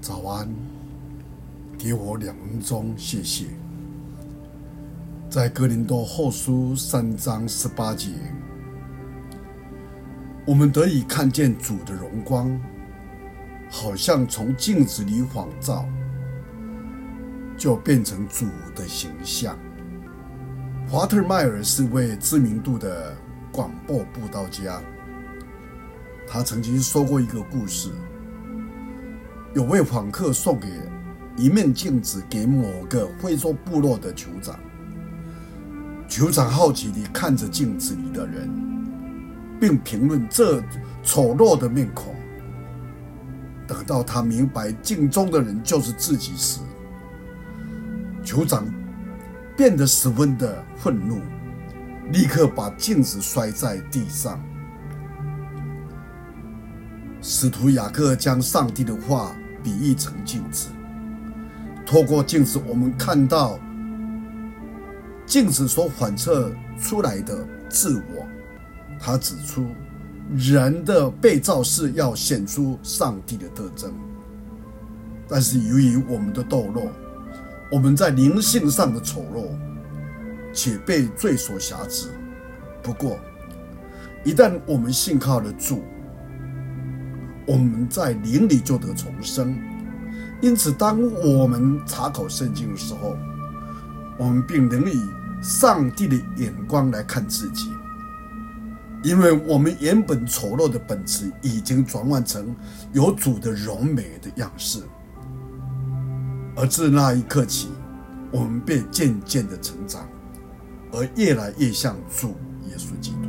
[0.00, 0.48] 早安，
[1.76, 3.46] 给我两分钟，谢谢。
[5.28, 8.10] 在哥林多后书三章十八节，
[10.46, 12.60] 我们得以看见主的荣光，
[13.68, 15.84] 好像从镜子里仿照，
[17.56, 19.58] 就变成主的形象。
[20.88, 23.16] 华特迈尔是位知名度的
[23.50, 24.80] 广播布道家，
[26.28, 27.90] 他曾经说过一个故事。
[29.56, 30.68] 有位访客送给
[31.34, 34.54] 一面镜子给某个非洲部落的酋长，
[36.06, 38.50] 酋长好奇地看着镜子里的人，
[39.58, 40.62] 并评论这
[41.02, 42.14] 丑陋的面孔。
[43.66, 46.60] 等到他明白镜中的人就是自己时，
[48.22, 48.62] 酋长
[49.56, 51.22] 变得十分的愤怒，
[52.12, 54.38] 立刻把镜子摔在地上。
[57.22, 59.34] 使徒雅各将上帝的话。
[59.66, 60.68] 比喻成镜子，
[61.84, 63.58] 透过镜子，我们看到
[65.26, 68.24] 镜子所反射出来的自我。
[69.00, 69.66] 他指出，
[70.36, 73.92] 人的被造是要显出上帝的特征，
[75.26, 76.86] 但是由于我们的堕落，
[77.72, 79.48] 我们在灵性上的丑陋，
[80.52, 82.06] 且被罪所辖制。
[82.84, 83.18] 不过，
[84.24, 85.82] 一旦我们信靠了主，
[87.46, 89.56] 我们在灵里就得重生，
[90.40, 93.16] 因此，当我们查考圣经的时候，
[94.18, 95.00] 我们并能以
[95.40, 97.70] 上帝的眼光来看自己，
[99.04, 102.54] 因为我们原本丑陋的本质已经转换成
[102.92, 104.80] 有主的荣美的样式，
[106.56, 107.68] 而自那一刻起，
[108.32, 110.08] 我们便渐渐的成长，
[110.90, 112.30] 而越来越像主
[112.68, 113.25] 耶稣基督。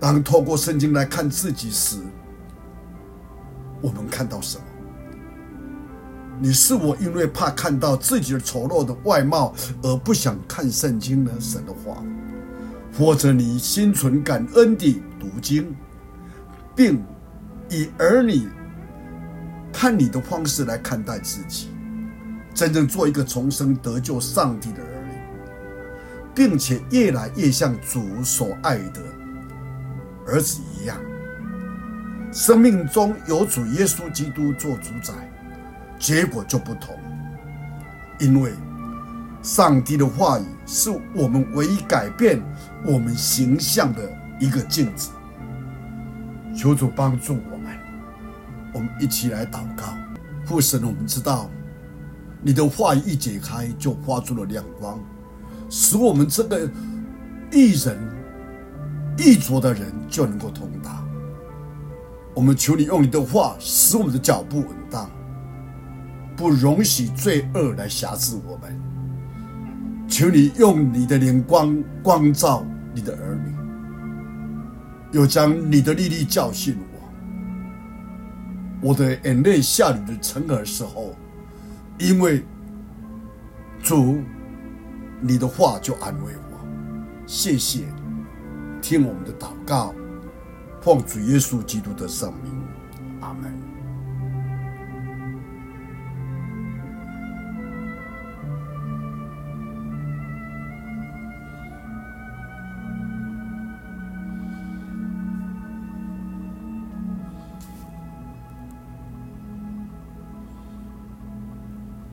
[0.00, 1.98] 当透过圣经来看自己时，
[3.80, 4.64] 我们看到什么？
[6.40, 11.32] 你是否因为怕看到自己的丑陋的外貌而不想看圣经呢？
[11.40, 12.00] 神的话，
[12.96, 15.74] 或者你心存感恩地读经，
[16.76, 17.02] 并
[17.68, 18.48] 以儿女
[19.72, 21.70] 看你的方式来看待自己，
[22.54, 25.14] 真正做一个重生得救上帝的儿女，
[26.36, 29.02] 并且越来越像主所爱的。
[30.28, 30.96] 儿子一样，
[32.30, 35.14] 生命中有主耶稣基督做主宰，
[35.98, 36.94] 结果就不同。
[38.20, 38.52] 因为
[39.42, 42.42] 上帝的话语是我们唯一改变
[42.84, 45.10] 我们形象的一个镜子。
[46.54, 47.74] 求主帮助我们，
[48.74, 49.84] 我们一起来祷告。
[50.44, 51.48] 父神，我们知道
[52.42, 55.00] 你的话一解开，就发出了亮光，
[55.70, 56.70] 使我们这个
[57.50, 58.17] 义人。
[59.18, 61.04] 愚拙的人就能够通达。
[62.34, 65.10] 我们求你用你的话使我们的脚步稳当，
[66.36, 68.80] 不容许罪恶来辖制我们。
[70.06, 72.64] 求你用你的灵光光照
[72.94, 73.52] 你的儿女，
[75.12, 76.98] 又将你的利利教训我。
[78.80, 81.14] 我的眼泪下流的成河时候，
[81.98, 82.44] 因为
[83.82, 84.22] 主，
[85.20, 86.58] 你的话就安慰我。
[87.26, 87.84] 谢谢。
[88.88, 89.94] 听我们的祷告，
[90.80, 92.50] 奉主耶稣基督的圣名，
[93.20, 93.77] 阿门。